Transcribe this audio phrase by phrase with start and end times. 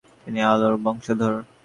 [0.23, 1.33] তিনি আলীর বংশধর।